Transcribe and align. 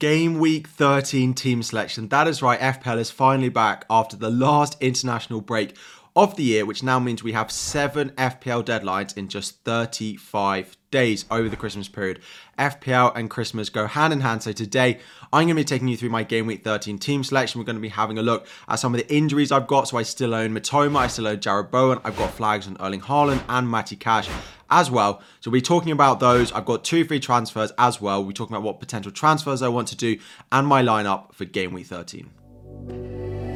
Game 0.00 0.38
week 0.38 0.66
13 0.66 1.34
team 1.34 1.62
selection. 1.62 2.08
That 2.08 2.26
is 2.26 2.40
right, 2.40 2.58
FPL 2.58 2.96
is 2.96 3.10
finally 3.10 3.50
back 3.50 3.84
after 3.90 4.16
the 4.16 4.30
last 4.30 4.78
international 4.80 5.42
break 5.42 5.76
of 6.16 6.36
the 6.36 6.42
year, 6.42 6.64
which 6.64 6.82
now 6.82 6.98
means 6.98 7.22
we 7.22 7.32
have 7.32 7.50
seven 7.50 8.08
FPL 8.12 8.64
deadlines 8.64 9.14
in 9.14 9.28
just 9.28 9.62
35 9.62 10.78
days 10.90 11.24
over 11.30 11.48
the 11.48 11.56
Christmas 11.56 11.88
period. 11.88 12.20
FPL 12.58 13.12
and 13.14 13.30
Christmas 13.30 13.68
go 13.68 13.86
hand 13.86 14.12
in 14.12 14.20
hand. 14.20 14.42
So 14.42 14.52
today, 14.52 14.98
I'm 15.32 15.46
going 15.46 15.48
to 15.48 15.54
be 15.54 15.64
taking 15.64 15.88
you 15.88 15.96
through 15.96 16.10
my 16.10 16.22
game 16.22 16.46
week 16.46 16.64
13 16.64 16.98
team 16.98 17.24
selection. 17.24 17.58
We're 17.58 17.64
going 17.64 17.76
to 17.76 17.82
be 17.82 17.88
having 17.88 18.18
a 18.18 18.22
look 18.22 18.46
at 18.68 18.76
some 18.76 18.94
of 18.94 19.00
the 19.00 19.14
injuries 19.14 19.52
I've 19.52 19.66
got. 19.66 19.88
So 19.88 19.96
I 19.98 20.02
still 20.02 20.34
own 20.34 20.52
Mitoma, 20.52 20.98
I 20.98 21.06
still 21.06 21.26
own 21.26 21.38
Jarrod 21.38 21.70
Bowen, 21.70 22.00
I've 22.04 22.16
got 22.16 22.32
flags 22.32 22.66
on 22.66 22.76
Erling 22.80 23.00
Haaland 23.02 23.42
and 23.48 23.70
Matty 23.70 23.96
Cash 23.96 24.28
as 24.70 24.90
well. 24.90 25.22
So 25.40 25.50
we're 25.50 25.60
talking 25.60 25.92
about 25.92 26.20
those. 26.20 26.52
I've 26.52 26.66
got 26.66 26.84
two 26.84 27.04
free 27.04 27.20
transfers 27.20 27.72
as 27.78 28.00
well. 28.00 28.24
We're 28.24 28.32
talking 28.32 28.54
about 28.54 28.64
what 28.64 28.80
potential 28.80 29.12
transfers 29.12 29.62
I 29.62 29.68
want 29.68 29.88
to 29.88 29.96
do 29.96 30.18
and 30.52 30.66
my 30.66 30.82
lineup 30.82 31.32
for 31.34 31.44
game 31.44 31.72
week 31.72 31.86
13. 31.86 33.49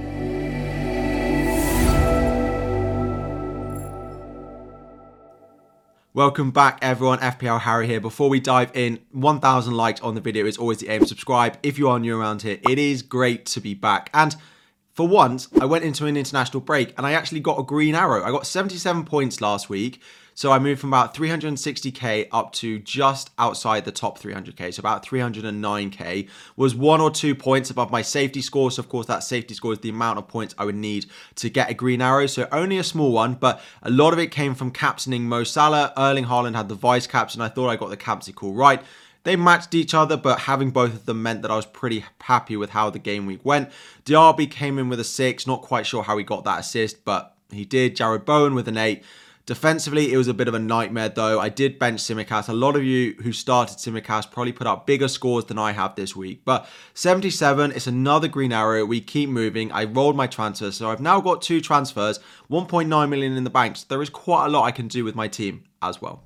Welcome 6.17 6.53
back, 6.53 6.79
everyone. 6.81 7.19
FPL 7.19 7.63
Harry 7.63 7.89
here. 7.89 8.01
Before 8.01 8.29
we 8.29 8.39
dive 8.39 8.71
in, 8.73 9.01
1,000 9.11 9.75
likes 9.75 10.01
on 10.01 10.15
the 10.15 10.21
video 10.21 10.47
is 10.47 10.57
always 10.57 10.79
the 10.79 10.89
aim. 10.89 11.05
Subscribe 11.05 11.59
if 11.65 11.77
you 11.77 11.89
are 11.89 11.99
new 11.99 12.17
around 12.17 12.43
here. 12.43 12.61
It 12.71 12.79
is 12.79 13.03
great 13.03 13.47
to 13.47 13.61
be 13.61 13.75
back. 13.75 14.11
And 14.15 14.37
for 14.93 15.09
once, 15.09 15.49
I 15.61 15.65
went 15.65 15.83
into 15.83 16.07
an 16.07 16.17
international 16.17 16.61
break 16.61 16.95
and 16.97 17.05
I 17.05 17.15
actually 17.15 17.41
got 17.41 17.59
a 17.59 17.65
green 17.65 17.97
arrow. 17.97 18.23
I 18.23 18.31
got 18.31 18.47
77 18.47 19.05
points 19.07 19.41
last 19.41 19.69
week. 19.69 20.01
So 20.35 20.51
I 20.51 20.59
moved 20.59 20.81
from 20.81 20.91
about 20.91 21.15
360k 21.15 22.29
up 22.33 22.53
to 22.55 22.81
just 22.81 23.31
outside 23.39 23.85
the 23.85 23.93
top 23.93 24.19
300k, 24.19 24.75
so 24.75 24.81
about 24.81 25.07
309k. 25.07 26.29
Was 26.57 26.75
one 26.75 27.01
or 27.01 27.11
two 27.11 27.35
points 27.35 27.71
above 27.71 27.91
my 27.91 28.03
safety 28.03 28.43
score. 28.43 28.71
So 28.73 28.81
of 28.81 28.89
course 28.89 29.07
that 29.07 29.23
safety 29.23 29.55
score 29.55 29.73
is 29.73 29.79
the 29.79 29.91
amount 29.91 30.19
of 30.19 30.27
points 30.27 30.55
I 30.59 30.65
would 30.65 30.75
need 30.75 31.07
to 31.37 31.49
get 31.49 31.71
a 31.71 31.75
green 31.75 32.03
arrow. 32.03 32.27
So 32.27 32.49
only 32.51 32.79
a 32.79 32.85
small 32.85 33.13
one, 33.13 33.35
but 33.35 33.63
a 33.83 33.91
lot 33.91 34.13
of 34.13 34.19
it 34.19 34.33
came 34.33 34.55
from 34.55 34.73
captaining 34.73 35.29
Mo 35.29 35.45
Salah. 35.45 35.93
Erling 35.97 36.27
Haaland 36.27 36.57
had 36.57 36.69
the 36.69 36.75
vice 36.75 37.07
captain. 37.07 37.41
And 37.41 37.51
I 37.51 37.55
thought 37.55 37.69
I 37.69 37.77
got 37.77 37.91
the 37.91 37.97
captain 37.97 38.35
call 38.35 38.55
right. 38.55 38.83
They 39.23 39.37
matched 39.37 39.75
each 39.75 39.95
other, 39.95 40.19
but 40.19 40.41
having 40.41 40.71
both 40.71 40.93
of 40.93 41.07
them 41.07 41.23
meant 41.23 41.43
that 41.43 41.51
I 41.51 41.57
was 41.57 41.65
pretty 41.65 42.05
happy 42.21 42.57
with 42.57 42.71
how 42.71 42.91
the 42.91 42.99
game 42.99 43.25
week 43.25 43.43
went. 43.43 43.71
Diaby 44.05 44.51
came 44.51 44.79
in 44.79 44.91
with 44.91 45.01
a 45.01 45.05
six, 45.05 45.47
not 45.47 45.63
quite 45.63 45.87
sure 45.87 46.03
how 46.03 46.19
he 46.19 46.25
got 46.25 46.45
that 46.45 46.61
assist, 46.61 47.05
but 47.07 47.35
he 47.51 47.65
did. 47.65 47.97
Jarrod 47.97 48.27
Bowen 48.27 48.55
with 48.55 48.69
an 48.69 48.77
eight. 48.77 49.03
Defensively, 49.47 50.11
it 50.11 50.17
was 50.17 50.27
a 50.27 50.33
bit 50.33 50.49
of 50.49 50.55
a 50.55 50.59
nightmare 50.59 51.11
though. 51.11 51.39
I 51.39 51.51
did 51.51 51.79
bench 51.79 52.01
Tsimikas. 52.01 52.49
A 52.49 52.55
lot 52.55 52.77
of 52.77 52.85
you 52.85 53.15
who 53.23 53.31
started 53.31 53.77
Tsimikas 53.77 54.31
probably 54.31 54.53
put 54.53 54.67
up 54.67 54.87
bigger 54.87 55.07
scores 55.07 55.45
than 55.45 55.59
I 55.59 55.73
have 55.73 55.97
this 55.97 56.17
week. 56.17 56.41
But 56.47 56.67
77, 56.95 57.73
it's 57.73 57.87
another 57.87 58.27
green 58.27 58.53
arrow. 58.53 58.87
We 58.87 59.03
keep 59.03 59.29
moving. 59.29 59.71
I 59.71 59.85
rolled 59.85 60.17
my 60.17 60.27
transfers. 60.27 60.79
So 60.79 60.89
I've 60.89 61.01
now 61.01 61.21
got 61.21 61.43
two 61.43 61.61
transfers, 61.61 62.21
1.9 62.51 63.09
million 63.11 63.37
in 63.37 63.45
the 63.45 63.51
bank. 63.51 63.77
So 63.77 63.85
there 63.91 64.01
is 64.01 64.09
quite 64.09 64.47
a 64.47 64.49
lot 64.49 64.65
I 64.65 64.71
can 64.71 64.89
do 64.89 65.05
with 65.05 65.15
my 65.15 65.29
team 65.29 65.65
as 65.83 66.01
well. 66.01 66.23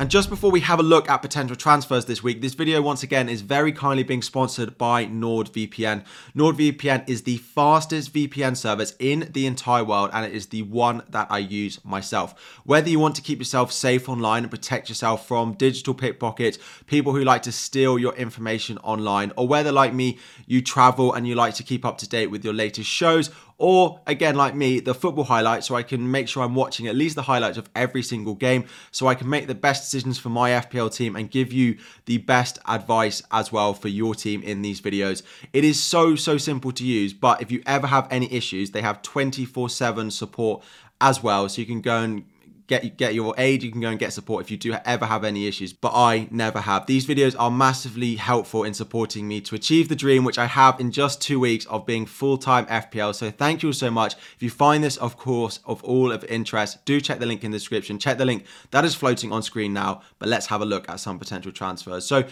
And 0.00 0.08
just 0.08 0.30
before 0.30 0.52
we 0.52 0.60
have 0.60 0.78
a 0.78 0.84
look 0.84 1.10
at 1.10 1.22
potential 1.22 1.56
transfers 1.56 2.04
this 2.04 2.22
week, 2.22 2.40
this 2.40 2.54
video 2.54 2.80
once 2.80 3.02
again 3.02 3.28
is 3.28 3.40
very 3.40 3.72
kindly 3.72 4.04
being 4.04 4.22
sponsored 4.22 4.78
by 4.78 5.06
NordVPN. 5.06 6.04
NordVPN 6.36 7.08
is 7.08 7.22
the 7.22 7.38
fastest 7.38 8.14
VPN 8.14 8.56
service 8.56 8.94
in 9.00 9.28
the 9.32 9.44
entire 9.44 9.82
world 9.82 10.10
and 10.12 10.24
it 10.24 10.32
is 10.32 10.46
the 10.46 10.62
one 10.62 11.02
that 11.08 11.26
I 11.30 11.38
use 11.38 11.84
myself. 11.84 12.60
Whether 12.62 12.90
you 12.90 13.00
want 13.00 13.16
to 13.16 13.22
keep 13.22 13.40
yourself 13.40 13.72
safe 13.72 14.08
online 14.08 14.44
and 14.44 14.52
protect 14.52 14.88
yourself 14.88 15.26
from 15.26 15.54
digital 15.54 15.94
pickpockets, 15.94 16.60
people 16.86 17.12
who 17.12 17.24
like 17.24 17.42
to 17.42 17.52
steal 17.52 17.98
your 17.98 18.14
information 18.14 18.78
online, 18.78 19.32
or 19.34 19.48
whether 19.48 19.72
like 19.72 19.92
me, 19.92 20.18
you 20.46 20.62
travel 20.62 21.12
and 21.12 21.26
you 21.26 21.34
like 21.34 21.54
to 21.54 21.64
keep 21.64 21.84
up 21.84 21.98
to 21.98 22.08
date 22.08 22.28
with 22.28 22.44
your 22.44 22.54
latest 22.54 22.88
shows 22.88 23.30
or 23.58 24.00
again, 24.06 24.36
like 24.36 24.54
me, 24.54 24.78
the 24.78 24.94
football 24.94 25.24
highlights, 25.24 25.66
so 25.66 25.74
I 25.74 25.82
can 25.82 26.08
make 26.08 26.28
sure 26.28 26.44
I'm 26.44 26.54
watching 26.54 26.86
at 26.86 26.94
least 26.94 27.16
the 27.16 27.22
highlights 27.22 27.58
of 27.58 27.68
every 27.74 28.02
single 28.04 28.36
game, 28.36 28.64
so 28.92 29.08
I 29.08 29.16
can 29.16 29.28
make 29.28 29.48
the 29.48 29.54
best 29.54 29.82
decisions 29.82 30.16
for 30.16 30.28
my 30.28 30.50
FPL 30.50 30.94
team 30.94 31.16
and 31.16 31.28
give 31.28 31.52
you 31.52 31.76
the 32.06 32.18
best 32.18 32.60
advice 32.66 33.20
as 33.32 33.50
well 33.50 33.74
for 33.74 33.88
your 33.88 34.14
team 34.14 34.42
in 34.44 34.62
these 34.62 34.80
videos. 34.80 35.24
It 35.52 35.64
is 35.64 35.82
so, 35.82 36.14
so 36.14 36.38
simple 36.38 36.70
to 36.70 36.84
use, 36.84 37.12
but 37.12 37.42
if 37.42 37.50
you 37.50 37.60
ever 37.66 37.88
have 37.88 38.06
any 38.12 38.32
issues, 38.32 38.70
they 38.70 38.82
have 38.82 39.02
24 39.02 39.68
7 39.68 40.12
support 40.12 40.62
as 41.00 41.20
well, 41.20 41.48
so 41.48 41.60
you 41.60 41.66
can 41.66 41.80
go 41.80 41.98
and 41.98 42.24
get 42.68 42.96
get 42.96 43.14
your 43.14 43.34
aid. 43.36 43.62
You 43.64 43.72
can 43.72 43.80
go 43.80 43.88
and 43.88 43.98
get 43.98 44.12
support 44.12 44.44
if 44.44 44.50
you 44.50 44.56
do 44.56 44.76
ever 44.84 45.06
have 45.06 45.24
any 45.24 45.48
issues, 45.48 45.72
but 45.72 45.92
I 45.94 46.28
never 46.30 46.60
have. 46.60 46.86
These 46.86 47.06
videos 47.06 47.34
are 47.38 47.50
massively 47.50 48.14
helpful 48.14 48.62
in 48.62 48.74
supporting 48.74 49.26
me 49.26 49.40
to 49.40 49.56
achieve 49.56 49.88
the 49.88 49.96
dream, 49.96 50.24
which 50.24 50.38
I 50.38 50.46
have 50.46 50.78
in 50.78 50.92
just 50.92 51.20
two 51.20 51.40
weeks 51.40 51.64
of 51.66 51.86
being 51.86 52.06
full-time 52.06 52.66
FPL. 52.66 53.14
So 53.14 53.30
thank 53.30 53.62
you 53.62 53.72
so 53.72 53.90
much. 53.90 54.14
If 54.36 54.42
you 54.42 54.50
find 54.50 54.84
this, 54.84 54.96
of 54.98 55.16
course, 55.16 55.58
of 55.64 55.82
all 55.82 56.12
of 56.12 56.24
interest, 56.24 56.84
do 56.84 57.00
check 57.00 57.18
the 57.18 57.26
link 57.26 57.42
in 57.42 57.50
the 57.50 57.58
description. 57.58 57.98
Check 57.98 58.18
the 58.18 58.26
link 58.26 58.44
that 58.70 58.84
is 58.84 58.94
floating 58.94 59.32
on 59.32 59.42
screen 59.42 59.72
now, 59.72 60.02
but 60.18 60.28
let's 60.28 60.46
have 60.46 60.60
a 60.60 60.66
look 60.66 60.88
at 60.88 61.00
some 61.00 61.18
potential 61.18 61.50
transfers. 61.50 62.06
So 62.06 62.24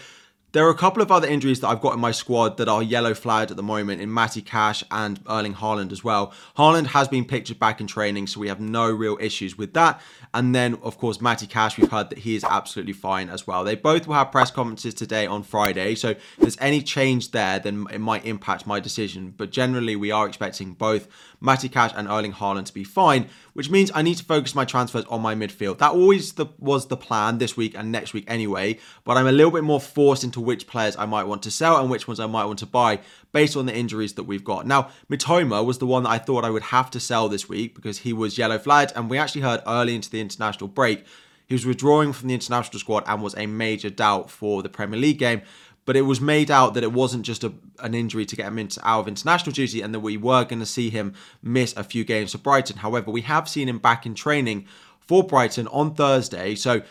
there 0.57 0.65
are 0.65 0.71
a 0.71 0.75
couple 0.75 1.03
of 1.03 1.11
other 1.11 1.27
injuries 1.27 1.59
that 1.59 1.67
I've 1.67 1.81
got 1.81 1.93
in 1.93 1.99
my 1.99 2.09
squad 2.09 2.57
that 2.57 2.67
are 2.67 2.81
yellow 2.81 3.13
flagged 3.13 3.51
at 3.51 3.57
the 3.57 3.61
moment 3.61 4.01
in 4.01 4.11
Matty 4.11 4.41
Cash 4.41 4.83
and 4.89 5.19
Erling 5.29 5.53
Haaland 5.53 5.91
as 5.91 6.03
well. 6.03 6.33
Haaland 6.57 6.87
has 6.87 7.07
been 7.07 7.25
pictured 7.25 7.59
back 7.59 7.79
in 7.79 7.85
training, 7.85 8.25
so 8.25 8.39
we 8.39 8.47
have 8.47 8.59
no 8.59 8.89
real 8.89 9.19
issues 9.21 9.55
with 9.55 9.75
that. 9.75 10.01
And 10.33 10.55
then, 10.55 10.79
of 10.81 10.97
course, 10.97 11.21
Matty 11.21 11.45
Cash, 11.45 11.77
we've 11.77 11.91
heard 11.91 12.09
that 12.09 12.17
he 12.17 12.35
is 12.35 12.43
absolutely 12.43 12.93
fine 12.93 13.29
as 13.29 13.45
well. 13.45 13.63
They 13.63 13.75
both 13.75 14.07
will 14.07 14.15
have 14.15 14.31
press 14.31 14.49
conferences 14.49 14.95
today 14.95 15.27
on 15.27 15.43
Friday, 15.43 15.93
so 15.93 16.09
if 16.09 16.37
there's 16.39 16.57
any 16.59 16.81
change 16.81 17.29
there, 17.29 17.59
then 17.59 17.85
it 17.93 18.01
might 18.01 18.25
impact 18.25 18.65
my 18.65 18.79
decision. 18.79 19.35
But 19.37 19.51
generally, 19.51 19.95
we 19.95 20.09
are 20.09 20.27
expecting 20.27 20.73
both 20.73 21.07
Matty 21.39 21.69
Cash 21.69 21.91
and 21.95 22.07
Erling 22.07 22.33
Haaland 22.33 22.65
to 22.65 22.73
be 22.73 22.83
fine, 22.83 23.29
which 23.53 23.69
means 23.69 23.91
I 23.93 24.01
need 24.01 24.17
to 24.17 24.23
focus 24.23 24.55
my 24.55 24.65
transfers 24.65 25.05
on 25.05 25.21
my 25.21 25.35
midfield. 25.35 25.77
That 25.77 25.91
always 25.91 26.33
the, 26.33 26.47
was 26.57 26.87
the 26.87 26.97
plan 26.97 27.37
this 27.37 27.55
week 27.55 27.75
and 27.77 27.91
next 27.91 28.13
week 28.13 28.25
anyway, 28.27 28.79
but 29.03 29.17
I'm 29.17 29.27
a 29.27 29.31
little 29.31 29.51
bit 29.51 29.63
more 29.63 29.79
forced 29.79 30.23
into 30.23 30.46
which 30.47 30.65
players 30.65 30.97
I 30.97 31.05
might 31.05 31.25
want 31.25 31.43
to 31.43 31.51
sell 31.51 31.79
and 31.79 31.91
which 31.91 32.07
ones 32.07 32.19
I 32.19 32.25
might 32.25 32.45
want 32.45 32.57
to 32.59 32.65
buy 32.65 33.01
based 33.31 33.55
on 33.55 33.67
the 33.67 33.75
injuries 33.75 34.13
that 34.13 34.23
we've 34.23 34.43
got. 34.43 34.65
Now, 34.65 34.89
Mitoma 35.11 35.63
was 35.63 35.77
the 35.77 35.85
one 35.85 36.03
that 36.03 36.09
I 36.09 36.17
thought 36.17 36.43
I 36.43 36.49
would 36.49 36.63
have 36.63 36.89
to 36.91 36.99
sell 36.99 37.29
this 37.29 37.47
week 37.47 37.75
because 37.75 37.99
he 37.99 38.13
was 38.13 38.39
yellow 38.39 38.57
flagged, 38.57 38.93
and 38.95 39.07
we 39.09 39.19
actually 39.19 39.41
heard 39.41 39.61
early 39.67 39.93
into 39.93 40.09
the 40.09 40.19
international 40.19 40.67
break 40.67 41.05
he 41.45 41.55
was 41.55 41.65
withdrawing 41.65 42.11
from 42.11 42.27
the 42.27 42.33
international 42.33 42.77
squad 42.77 43.05
and 43.07 43.21
was 43.21 43.33
a 43.37 43.45
major 43.45 43.89
doubt 43.89 44.29
for 44.29 44.61
the 44.61 44.67
Premier 44.67 44.99
League 44.99 45.19
game 45.19 45.41
but 45.87 45.95
it 45.95 46.01
was 46.01 46.19
made 46.19 46.51
out 46.51 46.73
that 46.73 46.83
it 46.83 46.91
wasn't 46.91 47.25
just 47.25 47.45
a, 47.45 47.53
an 47.79 47.93
injury 47.93 48.25
to 48.25 48.35
get 48.35 48.45
him 48.45 48.59
into, 48.59 48.85
out 48.85 48.99
of 48.99 49.07
international 49.07 49.53
duty 49.53 49.81
and 49.81 49.93
that 49.93 50.01
we 50.01 50.17
were 50.17 50.43
going 50.43 50.59
to 50.59 50.65
see 50.65 50.89
him 50.89 51.13
miss 51.41 51.73
a 51.77 51.83
few 51.83 52.03
games 52.03 52.33
for 52.33 52.39
Brighton. 52.39 52.75
However, 52.75 53.09
we 53.09 53.21
have 53.21 53.47
seen 53.47 53.69
him 53.69 53.79
back 53.79 54.05
in 54.05 54.13
training 54.13 54.67
for 54.99 55.23
Brighton 55.23 55.65
on 55.69 55.95
Thursday, 55.95 56.55
so 56.55 56.81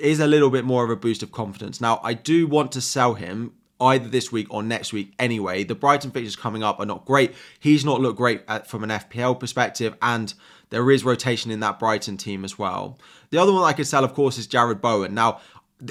is 0.00 0.20
a 0.20 0.26
little 0.26 0.50
bit 0.50 0.64
more 0.64 0.84
of 0.84 0.90
a 0.90 0.96
boost 0.96 1.22
of 1.22 1.32
confidence. 1.32 1.80
Now, 1.80 2.00
I 2.02 2.14
do 2.14 2.46
want 2.46 2.72
to 2.72 2.80
sell 2.80 3.14
him 3.14 3.52
either 3.80 4.08
this 4.08 4.30
week 4.30 4.46
or 4.50 4.62
next 4.62 4.92
week 4.92 5.12
anyway. 5.18 5.64
The 5.64 5.74
Brighton 5.74 6.10
fixtures 6.10 6.36
coming 6.36 6.62
up 6.62 6.80
are 6.80 6.86
not 6.86 7.04
great. 7.04 7.34
He's 7.58 7.84
not 7.84 8.00
looked 8.00 8.16
great 8.16 8.42
at, 8.48 8.66
from 8.66 8.84
an 8.84 8.90
FPL 8.90 9.38
perspective, 9.38 9.96
and 10.00 10.32
there 10.70 10.90
is 10.90 11.04
rotation 11.04 11.50
in 11.50 11.60
that 11.60 11.78
Brighton 11.78 12.16
team 12.16 12.44
as 12.44 12.58
well. 12.58 12.98
The 13.30 13.38
other 13.38 13.52
one 13.52 13.64
I 13.64 13.72
could 13.72 13.86
sell, 13.86 14.04
of 14.04 14.14
course, 14.14 14.38
is 14.38 14.46
Jarrod 14.46 14.80
Bowen. 14.80 15.14
Now, 15.14 15.40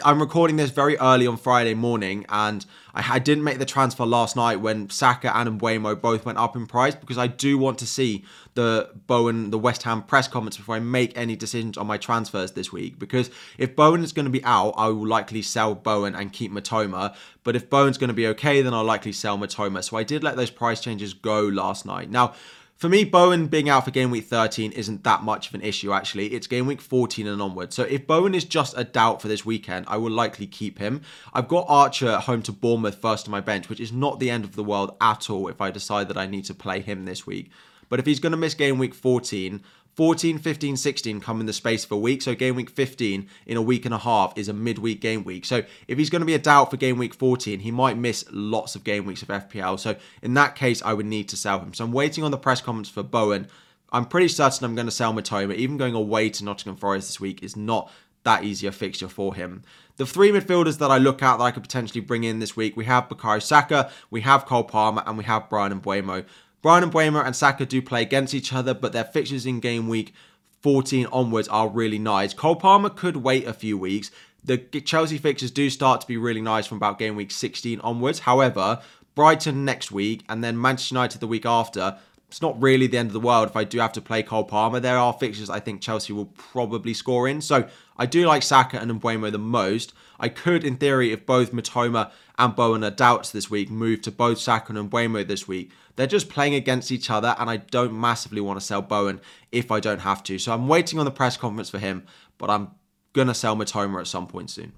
I'm 0.04 0.19
recording 0.19 0.56
this 0.56 0.69
very 0.72 0.98
early 0.98 1.28
on 1.28 1.38
Friday 1.38 1.74
morning, 1.74 2.25
and 2.30 2.66
I, 2.94 3.16
I, 3.16 3.19
didn't 3.19 3.44
make 3.44 3.60
the 3.60 3.66
transfer 3.66 4.06
last 4.06 4.36
night 4.36 4.57
when 4.57 4.90
Saka 4.90 5.36
and 5.36 5.60
Mbeumo 5.60 6.00
both 6.00 6.25
went 6.25 6.38
up 6.38 6.56
in 6.56 6.68
price 6.68 6.95
because 6.95 7.18
I 7.18 7.28
do 7.28 7.57
want 7.57 7.80
to 7.80 7.86
see 7.86 8.24
the 8.54 8.90
Bowen, 9.07 9.51
the 9.51 9.60
West 9.60 9.84
Ham 9.84 10.01
press 10.04 10.28
comments 10.28 10.57
before 10.57 10.75
I 10.75 10.80
make 10.80 11.18
any 11.18 11.36
decisions 11.36 11.78
on 11.78 11.86
my 11.88 11.98
transfers 11.98 12.54
this 12.54 12.72
week. 12.72 12.98
Because 12.98 13.30
if 13.57 13.75
Bowen 13.75 14.04
is 14.04 14.13
going 14.13 14.25
to 14.25 14.31
be 14.31 14.44
out, 14.45 14.74
I 14.78 14.88
will 14.88 15.07
likely 15.07 15.42
sell 15.42 15.75
Bowen 15.75 16.16
and 16.16 16.31
keep 16.31 16.51
Mitoma. 16.51 17.16
But 17.44 17.56
if 17.56 17.69
Bowen's 17.69 17.98
going 17.98 18.10
to 18.10 18.13
be 18.13 18.28
okay, 18.28 18.62
then 18.62 18.74
I'll 18.74 18.84
likely 18.84 19.12
sell 19.12 19.38
Mitoma. 19.38 19.84
So 19.84 19.98
I 19.98 20.04
did 20.04 20.24
let 20.24 20.38
those 20.38 20.51
price 20.51 20.80
changes 20.80 21.13
go 21.13 21.42
last 21.42 21.86
night. 21.86 22.10
Now, 22.10 22.34
for 22.75 22.90
me, 22.90 23.06
Bowen 23.06 23.48
being 23.48 23.70
out 23.70 23.86
for 23.86 23.92
game 23.92 24.12
week 24.12 24.25
13 24.25 24.72
isn't 24.74 25.04
that 25.04 25.24
much 25.24 25.48
of 25.48 25.56
an 25.56 25.62
issue, 25.62 25.94
actually. 25.94 26.28
It's 26.28 26.48
game 26.48 26.66
week 26.66 26.81
14 26.81 27.28
and 27.28 27.42
onward. 27.42 27.72
So 27.72 27.84
if 27.84 28.06
Bowen 28.06 28.36
is 28.36 28.44
just 28.44 28.78
a 28.78 28.84
doubt 28.84 29.22
for 29.22 29.28
this 29.28 29.46
weekend, 29.46 29.86
I 29.88 29.98
will 29.98 30.12
likely 30.12 30.48
keep 30.48 30.80
him. 30.80 31.02
I've 31.34 31.48
got 31.48 31.66
Archer 31.70 32.10
at 32.10 32.24
home 32.24 32.42
to 32.44 32.52
Bournemouth 32.52 32.96
first 32.96 33.28
on 33.28 33.31
my 33.31 33.42
bench, 33.42 33.70
which 33.70 33.80
is 33.80 33.94
not 33.94 34.20
the 34.20 34.30
end 34.30 34.44
of 34.44 34.56
the 34.56 34.64
world 34.64 34.96
at 35.00 35.30
all 35.30 35.48
if 35.48 35.62
I 35.62 35.72
decide 35.72 36.08
that 36.10 36.18
I 36.18 36.25
need 36.25 36.46
to 36.46 36.54
play 36.54 36.81
him 36.81 37.06
this 37.06 37.25
week. 37.25 37.52
But 37.90 38.00
if 38.00 38.06
he's 38.06 38.20
going 38.20 38.31
to 38.31 38.38
miss 38.38 38.54
game 38.54 38.80
week 38.80 38.96
14, 38.96 39.62
14, 39.95 40.40
15, 40.40 40.75
16 40.75 41.22
come 41.22 41.40
in 41.40 41.45
the 41.45 41.54
space 41.54 41.86
of 41.86 41.92
a 41.92 41.98
week. 41.98 42.22
So 42.22 42.34
game 42.34 42.56
week 42.56 42.69
15 42.69 43.28
in 43.45 43.57
a 43.57 43.62
week 43.62 43.86
and 43.86 43.94
a 43.94 44.00
half 44.00 44.34
is 44.38 44.50
a 44.50 44.54
midweek 44.54 45.01
game 45.01 45.24
week. 45.24 45.45
So 45.45 45.63
if 45.88 45.98
he's 45.98 46.10
going 46.10 46.22
to 46.22 46.25
be 46.25 46.34
a 46.34 46.40
doubt 46.40 46.72
for 46.72 46.78
game 46.78 46.98
week 46.98 47.13
14, 47.13 47.60
he 47.60 47.72
might 47.72 47.98
miss 47.98 48.25
lots 48.31 48.75
of 48.75 48.84
game 48.84 49.06
weeks 49.06 49.22
of 49.22 49.28
FPL. 49.28 49.80
So 49.80 49.95
in 50.22 50.34
that 50.34 50.56
case, 50.56 50.81
I 50.81 50.94
would 50.94 51.06
need 51.06 51.30
to 51.30 51.38
sell 51.38 51.60
him. 51.60 51.74
So 51.74 51.84
I'm 51.84 51.92
waiting 51.92 52.24
on 52.24 52.31
the 52.31 52.38
press 52.38 52.62
conference 52.62 52.90
for 52.90 53.04
Bowen. 53.04 53.48
I'm 53.92 54.06
pretty 54.06 54.28
certain 54.28 54.66
I'm 54.66 54.75
going 54.75 54.88
to 54.88 54.92
sell 54.92 55.13
Mitoma. 55.13 55.54
Even 55.54 55.78
going 55.78 55.94
away 55.94 56.30
to 56.31 56.44
Nottingham 56.44 56.78
Forest 56.78 57.10
this 57.10 57.19
week 57.19 57.44
is 57.44 57.56
not 57.56 57.92
that 58.24 58.44
easy 58.44 58.66
a 58.66 58.72
fixture 58.72 59.07
for 59.07 59.36
him. 59.36 59.63
The 59.98 60.07
three 60.07 60.31
midfielders 60.31 60.80
that 60.80 60.89
I 60.89 60.98
look 60.98 61.22
at 61.22 61.38
that 61.38 61.44
I 61.44 61.51
could 61.51 61.62
potentially 61.62 62.01
bring 62.01 62.24
in 62.24 62.39
this 62.39 62.56
week, 62.56 62.75
we 62.75 62.86
have 62.86 63.10
Bukayo 63.10 63.42
Saka, 63.42 63.92
we 64.10 64.22
have 64.22 64.48
Cole 64.48 64.63
Palmer, 64.63 65.04
and 65.06 65.18
we 65.18 65.24
have 65.25 65.50
Bryan 65.50 65.72
and 65.72 65.81
Bryan 65.81 66.25
Mbeumo 66.63 67.25
and 67.25 67.36
Saka 67.36 67.65
do 67.65 67.81
play 67.81 68.01
against 68.01 68.33
each 68.33 68.54
other, 68.54 68.74
but 68.74 68.94
their 68.94 69.04
fixtures 69.04 69.45
in 69.45 69.60
game 69.60 69.88
week 69.88 70.13
14 70.62 71.07
onwards 71.12 71.48
are 71.50 71.68
really 71.68 72.00
nice. 72.00 72.33
Cole 72.33 72.56
Palmer 72.56 72.89
could 72.89 73.18
wait 73.18 73.45
a 73.45 73.54
few 73.54 73.77
weeks. 73.77 74.12
The 74.45 74.57
Chelsea 74.57 75.18
fixtures 75.18 75.51
do 75.51 75.69
start 75.69 76.01
to 76.01 76.07
be 76.07 76.18
really 76.18 76.42
nice 76.42 76.65
from 76.65 76.77
about 76.77 77.00
game 77.00 77.15
week 77.15 77.31
16 77.31 77.80
onwards. 77.81 78.19
However, 78.19 78.81
Brighton 79.15 79.65
next 79.65 79.92
week 79.92 80.24
and 80.27 80.44
then 80.44 80.60
Manchester 80.60 80.95
United 80.95 81.19
the 81.19 81.27
week 81.27 81.45
after. 81.45 81.98
It's 82.33 82.41
not 82.41 82.59
really 82.59 82.88
the 82.88 82.97
end 82.97 83.09
of 83.09 83.13
the 83.13 83.19
world 83.19 83.47
if 83.47 83.56
I 83.56 83.63
do 83.63 83.77
have 83.77 83.94
to 83.94 84.01
play 84.01 84.24
Cole 84.24 84.44
Palmer. 84.44 84.80
There 84.80 84.97
are 84.97 85.13
fixtures 85.13 85.51
I 85.51 85.59
think 85.59 85.81
Chelsea 85.81 86.13
will 86.13 86.25
probably 86.25 86.95
score 86.95 87.27
in. 87.27 87.41
So 87.41 87.69
I 87.95 88.07
do 88.07 88.25
like 88.25 88.41
Saka 88.41 88.80
and 88.80 88.89
Mbeumo 89.00 89.31
the 89.31 89.38
most. 89.38 89.94
I 90.19 90.30
could, 90.30 90.63
in 90.63 90.77
theory, 90.77 91.12
if 91.12 91.27
both 91.27 91.53
Mitoma 91.53 92.09
and 92.39 92.56
Bowen 92.56 92.83
are 92.83 92.89
doubts 92.89 93.30
this 93.30 93.51
week, 93.51 93.69
move 93.69 94.01
to 94.01 94.12
both 94.12 94.39
Saka 94.39 94.74
and 94.74 94.89
Mbeumo 94.89 95.27
this 95.27 95.47
week. 95.47 95.69
They're 95.95 96.07
just 96.07 96.27
playing 96.27 96.56
against 96.56 96.91
each 96.91 97.12
other, 97.12 97.35
and 97.38 97.51
I 97.51 97.57
don't 97.57 97.94
massively 97.94 98.41
want 98.41 98.59
to 98.59 98.65
sell 98.65 98.81
Bowen 98.81 99.21
if 99.51 99.69
I 99.71 99.79
don't 99.79 100.00
have 100.00 100.24
to. 100.24 100.39
So 100.39 100.56
I'm 100.56 100.68
waiting 100.68 100.97
on 100.97 101.06
the 101.06 101.12
press 101.12 101.38
conference 101.38 101.69
for 101.69 101.77
him, 101.77 102.03
but 102.39 102.50
I'm 102.50 102.71
going 103.13 103.27
to 103.27 103.36
sell 103.36 103.56
Mitoma 103.56 104.00
at 104.00 104.07
some 104.07 104.25
point 104.25 104.50
soon. 104.50 104.74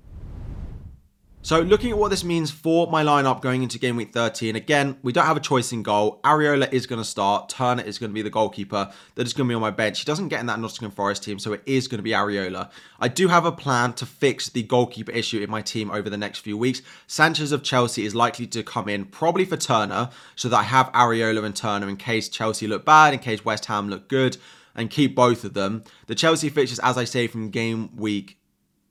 So 1.46 1.62
looking 1.62 1.92
at 1.92 2.00
what 2.00 2.10
this 2.10 2.24
means 2.24 2.50
for 2.50 2.88
my 2.88 3.04
lineup 3.04 3.40
going 3.40 3.62
into 3.62 3.78
game 3.78 3.98
week 3.98 4.12
13, 4.14 4.56
again, 4.56 4.98
we 5.04 5.14
don't 5.14 5.28
have 5.28 5.38
a 5.38 5.40
choice 5.40 5.72
in 5.72 5.84
goal. 5.84 6.20
Areola 6.24 6.74
is 6.74 6.88
going 6.88 7.00
to 7.00 7.08
start. 7.08 7.50
Turner 7.50 7.84
is 7.84 8.00
going 8.00 8.10
to 8.10 8.16
be 8.16 8.24
the 8.24 8.32
goalkeeper 8.32 8.92
that 9.14 9.28
is 9.28 9.34
going 9.34 9.48
to 9.48 9.52
be 9.52 9.54
on 9.54 9.62
my 9.62 9.70
bench. 9.70 10.00
He 10.00 10.06
doesn't 10.06 10.30
get 10.30 10.40
in 10.40 10.48
that 10.48 10.60
Nottingham 10.60 10.90
Forest 10.90 11.22
team, 11.22 11.38
so 11.38 11.54
it 11.54 11.62
is 11.68 11.88
going 11.88 12.00
to 12.00 12.04
be 12.04 12.14
Areola. 12.14 12.72
I 13.00 13.10
do 13.10 13.28
have 13.28 13.46
a 13.46 13.52
plan 13.52 13.94
to 13.94 14.08
fix 14.08 14.50
the 14.50 14.64
goalkeeper 14.64 15.12
issue 15.12 15.40
in 15.40 15.52
my 15.52 15.62
team 15.62 15.92
over 15.92 16.10
the 16.10 16.18
next 16.18 16.40
few 16.40 16.58
weeks. 16.58 16.82
Sanchez 17.06 17.52
of 17.52 17.62
Chelsea 17.62 18.08
is 18.08 18.16
likely 18.16 18.48
to 18.48 18.64
come 18.64 18.90
in 18.90 19.06
probably 19.06 19.46
for 19.46 19.56
Turner, 19.56 20.10
so 20.36 20.50
that 20.50 20.58
I 20.58 20.64
have 20.64 20.92
Areola 20.94 21.46
and 21.46 21.56
Turner 21.56 21.88
in 21.88 21.98
case 21.98 22.28
Chelsea 22.28 22.66
look 22.66 22.86
bad, 22.86 23.14
in 23.14 23.20
case 23.20 23.46
West 23.46 23.66
Ham 23.66 23.88
look 23.88 24.10
good, 24.10 24.38
and 24.74 24.90
keep 24.90 25.14
both 25.14 25.44
of 25.44 25.54
them. 25.54 25.84
The 26.08 26.16
Chelsea 26.16 26.50
fixtures, 26.50 26.80
as 26.80 26.98
I 26.98 27.04
say, 27.04 27.28
from 27.28 27.52
game 27.52 27.96
week 27.96 28.40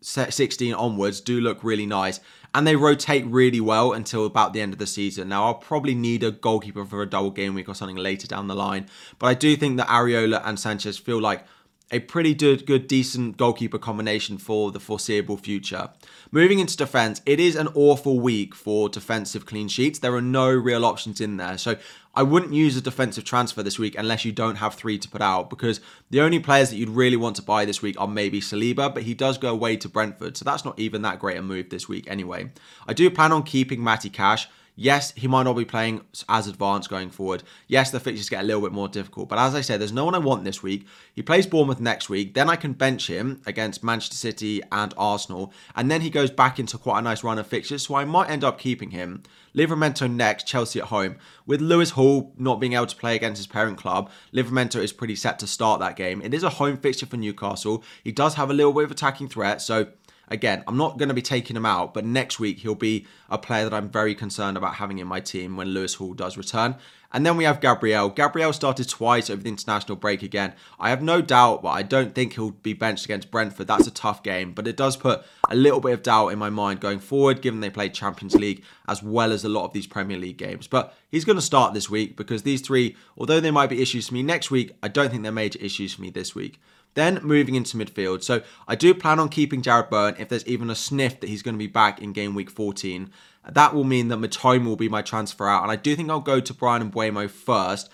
16 0.04 0.74
onwards 0.74 1.22
do 1.22 1.40
look 1.40 1.64
really 1.64 1.86
nice 1.86 2.20
and 2.54 2.66
they 2.66 2.76
rotate 2.76 3.26
really 3.26 3.60
well 3.60 3.92
until 3.92 4.24
about 4.24 4.52
the 4.52 4.60
end 4.60 4.72
of 4.72 4.78
the 4.78 4.86
season. 4.86 5.28
Now, 5.28 5.44
I'll 5.44 5.54
probably 5.54 5.94
need 5.94 6.22
a 6.22 6.30
goalkeeper 6.30 6.84
for 6.84 7.02
a 7.02 7.06
double 7.06 7.30
game 7.30 7.54
week 7.54 7.68
or 7.68 7.74
something 7.74 7.96
later 7.96 8.26
down 8.26 8.46
the 8.46 8.54
line, 8.54 8.88
but 9.18 9.26
I 9.26 9.34
do 9.34 9.56
think 9.56 9.76
that 9.76 9.88
Areola 9.88 10.40
and 10.44 10.58
Sanchez 10.58 10.96
feel 10.96 11.20
like 11.20 11.44
a 11.90 12.00
pretty 12.00 12.34
good, 12.34 12.66
good, 12.66 12.88
decent 12.88 13.36
goalkeeper 13.36 13.78
combination 13.78 14.38
for 14.38 14.72
the 14.72 14.80
foreseeable 14.80 15.36
future. 15.36 15.90
Moving 16.32 16.58
into 16.58 16.76
defense, 16.76 17.20
it 17.26 17.38
is 17.38 17.54
an 17.54 17.68
awful 17.74 18.18
week 18.18 18.54
for 18.54 18.88
defensive 18.88 19.46
clean 19.46 19.68
sheets. 19.68 19.98
There 19.98 20.14
are 20.14 20.22
no 20.22 20.50
real 20.50 20.84
options 20.84 21.20
in 21.20 21.36
there. 21.36 21.58
So 21.58 21.76
I 22.16 22.22
wouldn't 22.22 22.52
use 22.52 22.76
a 22.76 22.80
defensive 22.80 23.24
transfer 23.24 23.62
this 23.62 23.78
week 23.78 23.96
unless 23.98 24.24
you 24.24 24.30
don't 24.30 24.56
have 24.56 24.74
three 24.74 24.98
to 24.98 25.08
put 25.08 25.20
out 25.20 25.50
because 25.50 25.80
the 26.10 26.20
only 26.20 26.38
players 26.38 26.70
that 26.70 26.76
you'd 26.76 26.90
really 26.90 27.16
want 27.16 27.36
to 27.36 27.42
buy 27.42 27.64
this 27.64 27.82
week 27.82 28.00
are 28.00 28.06
maybe 28.06 28.40
Saliba, 28.40 28.92
but 28.94 29.02
he 29.02 29.14
does 29.14 29.36
go 29.36 29.50
away 29.50 29.76
to 29.78 29.88
Brentford. 29.88 30.36
So 30.36 30.44
that's 30.44 30.64
not 30.64 30.78
even 30.78 31.02
that 31.02 31.18
great 31.18 31.36
a 31.36 31.42
move 31.42 31.70
this 31.70 31.88
week 31.88 32.08
anyway. 32.08 32.52
I 32.86 32.92
do 32.92 33.10
plan 33.10 33.32
on 33.32 33.42
keeping 33.42 33.82
Matty 33.82 34.10
Cash. 34.10 34.48
Yes, 34.76 35.12
he 35.12 35.28
might 35.28 35.44
not 35.44 35.54
be 35.54 35.64
playing 35.64 36.00
as 36.28 36.48
advanced 36.48 36.90
going 36.90 37.10
forward. 37.10 37.44
Yes, 37.68 37.92
the 37.92 38.00
fixtures 38.00 38.28
get 38.28 38.42
a 38.42 38.46
little 38.46 38.62
bit 38.62 38.72
more 38.72 38.88
difficult. 38.88 39.28
But 39.28 39.38
as 39.38 39.54
I 39.54 39.60
said, 39.60 39.80
there's 39.80 39.92
no 39.92 40.04
one 40.04 40.16
I 40.16 40.18
want 40.18 40.42
this 40.42 40.64
week. 40.64 40.86
He 41.14 41.22
plays 41.22 41.46
Bournemouth 41.46 41.78
next 41.78 42.08
week. 42.10 42.34
Then 42.34 42.50
I 42.50 42.56
can 42.56 42.72
bench 42.72 43.06
him 43.08 43.40
against 43.46 43.84
Manchester 43.84 44.16
City 44.16 44.62
and 44.72 44.92
Arsenal. 44.96 45.52
And 45.76 45.90
then 45.90 46.00
he 46.00 46.10
goes 46.10 46.30
back 46.30 46.58
into 46.58 46.76
quite 46.76 46.98
a 46.98 47.02
nice 47.02 47.22
run 47.22 47.38
of 47.38 47.46
fixtures. 47.46 47.86
So 47.86 47.94
I 47.94 48.04
might 48.04 48.30
end 48.30 48.42
up 48.42 48.58
keeping 48.58 48.90
him. 48.90 49.22
Livramento 49.54 50.12
next, 50.12 50.48
Chelsea 50.48 50.80
at 50.80 50.86
home. 50.86 51.18
With 51.46 51.60
Lewis 51.60 51.90
Hall 51.90 52.32
not 52.36 52.58
being 52.58 52.72
able 52.72 52.86
to 52.86 52.96
play 52.96 53.14
against 53.14 53.38
his 53.38 53.46
parent 53.46 53.78
club, 53.78 54.10
Livramento 54.32 54.82
is 54.82 54.92
pretty 54.92 55.14
set 55.14 55.38
to 55.38 55.46
start 55.46 55.78
that 55.78 55.94
game. 55.94 56.20
It 56.20 56.34
is 56.34 56.42
a 56.42 56.50
home 56.50 56.78
fixture 56.78 57.06
for 57.06 57.16
Newcastle. 57.16 57.84
He 58.02 58.10
does 58.10 58.34
have 58.34 58.50
a 58.50 58.54
little 58.54 58.72
bit 58.72 58.84
of 58.84 58.90
attacking 58.90 59.28
threat. 59.28 59.62
So 59.62 59.86
Again, 60.28 60.64
I'm 60.66 60.76
not 60.76 60.98
going 60.98 61.08
to 61.08 61.14
be 61.14 61.22
taking 61.22 61.56
him 61.56 61.66
out, 61.66 61.94
but 61.94 62.04
next 62.04 62.40
week 62.40 62.58
he'll 62.58 62.74
be 62.74 63.06
a 63.28 63.38
player 63.38 63.64
that 63.64 63.74
I'm 63.74 63.88
very 63.88 64.14
concerned 64.14 64.56
about 64.56 64.74
having 64.74 64.98
in 64.98 65.06
my 65.06 65.20
team 65.20 65.56
when 65.56 65.68
Lewis 65.68 65.94
Hall 65.94 66.14
does 66.14 66.36
return. 66.36 66.76
And 67.14 67.24
then 67.24 67.36
we 67.36 67.44
have 67.44 67.60
Gabriel. 67.60 68.08
Gabriel 68.08 68.52
started 68.52 68.88
twice 68.88 69.30
over 69.30 69.40
the 69.40 69.48
international 69.48 69.94
break 69.94 70.24
again. 70.24 70.52
I 70.80 70.90
have 70.90 71.00
no 71.00 71.22
doubt, 71.22 71.62
but 71.62 71.68
I 71.68 71.82
don't 71.82 72.12
think 72.12 72.32
he'll 72.32 72.50
be 72.50 72.72
benched 72.72 73.04
against 73.04 73.30
Brentford. 73.30 73.68
That's 73.68 73.86
a 73.86 73.92
tough 73.92 74.24
game, 74.24 74.52
but 74.52 74.66
it 74.66 74.76
does 74.76 74.96
put 74.96 75.24
a 75.48 75.54
little 75.54 75.78
bit 75.78 75.92
of 75.92 76.02
doubt 76.02 76.30
in 76.30 76.40
my 76.40 76.50
mind 76.50 76.80
going 76.80 76.98
forward, 76.98 77.40
given 77.40 77.60
they 77.60 77.70
played 77.70 77.94
Champions 77.94 78.34
League 78.34 78.64
as 78.88 79.00
well 79.00 79.30
as 79.30 79.44
a 79.44 79.48
lot 79.48 79.64
of 79.64 79.72
these 79.72 79.86
Premier 79.86 80.18
League 80.18 80.38
games. 80.38 80.66
But 80.66 80.92
he's 81.08 81.24
going 81.24 81.36
to 81.36 81.42
start 81.42 81.72
this 81.72 81.88
week 81.88 82.16
because 82.16 82.42
these 82.42 82.60
three, 82.60 82.96
although 83.16 83.38
they 83.38 83.52
might 83.52 83.70
be 83.70 83.80
issues 83.80 84.08
for 84.08 84.14
me 84.14 84.24
next 84.24 84.50
week, 84.50 84.72
I 84.82 84.88
don't 84.88 85.10
think 85.10 85.22
they're 85.22 85.30
major 85.30 85.60
issues 85.60 85.94
for 85.94 86.02
me 86.02 86.10
this 86.10 86.34
week. 86.34 86.60
Then 86.94 87.20
moving 87.22 87.54
into 87.54 87.76
midfield. 87.76 88.24
So 88.24 88.42
I 88.66 88.74
do 88.74 88.92
plan 88.92 89.20
on 89.20 89.28
keeping 89.28 89.62
Jarrod 89.62 89.90
Bowen 89.90 90.16
if 90.18 90.28
there's 90.28 90.46
even 90.46 90.70
a 90.70 90.74
sniff 90.74 91.20
that 91.20 91.28
he's 91.28 91.42
going 91.42 91.54
to 91.54 91.58
be 91.58 91.66
back 91.68 92.00
in 92.00 92.12
game 92.12 92.34
week 92.34 92.50
14. 92.50 93.10
That 93.50 93.74
will 93.74 93.84
mean 93.84 94.08
that 94.08 94.18
Mitoma 94.18 94.66
will 94.66 94.76
be 94.76 94.88
my 94.88 95.02
transfer 95.02 95.46
out. 95.46 95.62
And 95.62 95.70
I 95.70 95.76
do 95.76 95.94
think 95.94 96.10
I'll 96.10 96.20
go 96.20 96.40
to 96.40 96.54
Bryan 96.54 96.82
and 96.82 96.92
Mbeumo 96.92 97.28
first. 97.30 97.90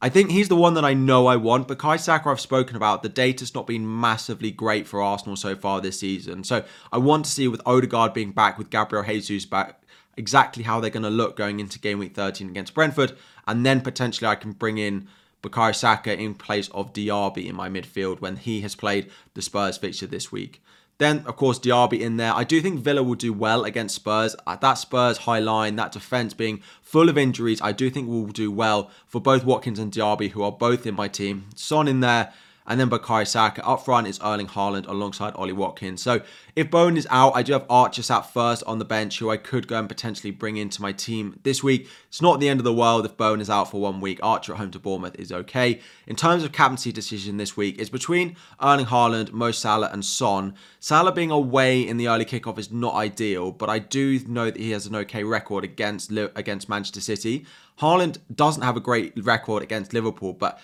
I 0.00 0.08
think 0.08 0.30
he's 0.30 0.48
the 0.48 0.56
one 0.56 0.74
that 0.74 0.84
I 0.84 0.92
know 0.92 1.26
I 1.26 1.36
want, 1.36 1.66
but 1.66 1.78
Kai 1.78 1.96
Saka 1.96 2.28
I've 2.28 2.40
spoken 2.40 2.76
about. 2.76 3.02
The 3.02 3.08
data's 3.08 3.54
not 3.54 3.66
been 3.66 4.00
massively 4.00 4.50
great 4.50 4.86
for 4.86 5.00
Arsenal 5.00 5.34
so 5.34 5.56
far 5.56 5.80
this 5.80 6.00
season. 6.00 6.44
So 6.44 6.64
I 6.92 6.98
want 6.98 7.24
to 7.24 7.30
see 7.30 7.48
with 7.48 7.62
Odegaard 7.64 8.12
being 8.12 8.32
back, 8.32 8.58
with 8.58 8.70
Gabriel 8.70 9.04
Jesus 9.04 9.46
back, 9.46 9.80
exactly 10.16 10.62
how 10.62 10.78
they're 10.78 10.90
going 10.90 11.04
to 11.04 11.10
look 11.10 11.36
going 11.36 11.58
into 11.58 11.78
game 11.78 11.98
week 11.98 12.14
13 12.14 12.50
against 12.50 12.74
Brentford. 12.74 13.16
And 13.46 13.64
then 13.64 13.80
potentially 13.80 14.28
I 14.28 14.34
can 14.34 14.52
bring 14.52 14.78
in 14.78 15.08
Bukayo 15.42 15.74
Saka 15.74 16.18
in 16.18 16.34
place 16.34 16.68
of 16.68 16.92
Diaby 16.92 17.46
in 17.46 17.54
my 17.56 17.68
midfield 17.68 18.20
when 18.20 18.36
he 18.36 18.60
has 18.60 18.74
played 18.74 19.10
the 19.34 19.42
Spurs 19.42 19.76
fixture 19.76 20.06
this 20.06 20.30
week. 20.30 20.62
Then, 20.98 21.24
of 21.26 21.36
course, 21.36 21.58
Diaby 21.58 22.00
in 22.00 22.18
there. 22.18 22.32
I 22.32 22.44
do 22.44 22.60
think 22.60 22.80
Villa 22.80 23.02
will 23.02 23.16
do 23.16 23.32
well 23.32 23.64
against 23.64 23.96
Spurs. 23.96 24.36
Uh, 24.46 24.56
that 24.56 24.74
Spurs 24.74 25.18
high 25.18 25.40
line, 25.40 25.76
that 25.76 25.92
defence 25.92 26.34
being 26.34 26.62
full 26.82 27.08
of 27.08 27.18
injuries, 27.18 27.60
I 27.60 27.72
do 27.72 27.90
think 27.90 28.08
will 28.08 28.26
do 28.26 28.52
well 28.52 28.90
for 29.06 29.20
both 29.20 29.44
Watkins 29.44 29.78
and 29.78 29.92
Diaby, 29.92 30.30
who 30.30 30.42
are 30.42 30.52
both 30.52 30.86
in 30.86 30.94
my 30.94 31.08
team. 31.08 31.46
Son 31.56 31.88
in 31.88 32.00
there 32.00 32.32
and 32.66 32.80
then 32.80 32.88
Bukayo 32.88 33.26
Saka. 33.26 33.64
Up 33.66 33.84
front 33.84 34.06
is 34.06 34.18
Erling 34.22 34.46
Haaland 34.46 34.88
alongside 34.88 35.34
Ollie 35.34 35.52
Watkins. 35.52 36.02
So 36.02 36.22
if 36.56 36.70
Bowen 36.70 36.96
is 36.96 37.06
out, 37.10 37.32
I 37.34 37.42
do 37.42 37.52
have 37.52 37.66
Archer 37.68 38.02
sat 38.02 38.32
first 38.32 38.62
on 38.64 38.78
the 38.78 38.84
bench, 38.84 39.18
who 39.18 39.30
I 39.30 39.36
could 39.36 39.68
go 39.68 39.78
and 39.78 39.88
potentially 39.88 40.30
bring 40.30 40.56
into 40.56 40.80
my 40.80 40.92
team 40.92 41.38
this 41.42 41.62
week. 41.62 41.88
It's 42.08 42.22
not 42.22 42.40
the 42.40 42.48
end 42.48 42.60
of 42.60 42.64
the 42.64 42.72
world 42.72 43.04
if 43.04 43.16
Bowen 43.16 43.40
is 43.40 43.50
out 43.50 43.70
for 43.70 43.80
one 43.80 44.00
week. 44.00 44.18
Archer 44.22 44.52
at 44.52 44.58
home 44.58 44.70
to 44.70 44.78
Bournemouth 44.78 45.18
is 45.18 45.32
okay. 45.32 45.80
In 46.06 46.16
terms 46.16 46.44
of 46.44 46.52
captaincy 46.52 46.92
decision 46.92 47.36
this 47.36 47.56
week, 47.56 47.76
it's 47.78 47.90
between 47.90 48.36
Erling 48.62 48.86
Haaland, 48.86 49.32
Mo 49.32 49.50
Salah, 49.50 49.90
and 49.92 50.04
Son. 50.04 50.54
Salah 50.80 51.12
being 51.12 51.30
away 51.30 51.86
in 51.86 51.96
the 51.96 52.08
early 52.08 52.24
kickoff 52.24 52.58
is 52.58 52.70
not 52.70 52.94
ideal, 52.94 53.52
but 53.52 53.68
I 53.68 53.78
do 53.78 54.18
know 54.26 54.46
that 54.46 54.56
he 54.56 54.70
has 54.70 54.86
an 54.86 54.94
okay 54.96 55.24
record 55.24 55.64
against 55.64 56.10
against 56.10 56.68
Manchester 56.68 57.00
City. 57.00 57.44
Haaland 57.80 58.18
doesn't 58.34 58.62
have 58.62 58.76
a 58.76 58.80
great 58.80 59.12
record 59.16 59.62
against 59.62 59.92
Liverpool, 59.92 60.32
but 60.32 60.60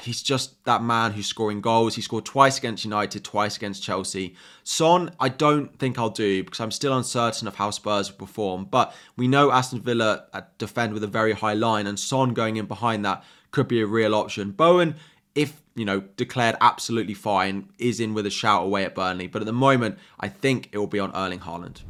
he's 0.00 0.22
just 0.22 0.64
that 0.64 0.82
man 0.82 1.12
who's 1.12 1.26
scoring 1.26 1.60
goals. 1.60 1.94
He 1.94 2.02
scored 2.02 2.24
twice 2.24 2.58
against 2.58 2.84
United, 2.84 3.24
twice 3.24 3.56
against 3.56 3.82
Chelsea. 3.82 4.34
Son, 4.64 5.14
I 5.20 5.28
don't 5.28 5.78
think 5.78 5.98
I'll 5.98 6.10
do 6.10 6.42
because 6.42 6.60
I'm 6.60 6.70
still 6.70 6.96
uncertain 6.96 7.46
of 7.46 7.56
how 7.56 7.70
Spurs 7.70 8.10
will 8.10 8.18
perform. 8.18 8.64
But 8.64 8.94
we 9.16 9.28
know 9.28 9.52
Aston 9.52 9.80
Villa 9.80 10.24
uh, 10.32 10.42
defend 10.58 10.92
with 10.92 11.04
a 11.04 11.08
very 11.08 11.32
high 11.32 11.54
line, 11.54 11.86
and 11.86 11.98
Son 11.98 12.34
going 12.34 12.56
in 12.56 12.66
behind 12.66 13.04
that 13.04 13.24
could 13.50 13.68
be 13.68 13.80
a 13.80 13.86
real 13.86 14.14
option. 14.14 14.52
Bowen, 14.52 14.96
if 15.34 15.60
you 15.74 15.84
know, 15.84 16.00
declared 16.16 16.56
absolutely 16.60 17.14
fine, 17.14 17.68
is 17.78 18.00
in 18.00 18.14
with 18.14 18.26
a 18.26 18.30
shout 18.30 18.64
away 18.64 18.84
at 18.84 18.94
Burnley. 18.94 19.26
But 19.26 19.42
at 19.42 19.46
the 19.46 19.52
moment, 19.52 19.98
I 20.18 20.28
think 20.28 20.68
it 20.72 20.78
will 20.78 20.86
be 20.86 20.98
on 20.98 21.14
Erling 21.14 21.40
Haaland. 21.40 21.82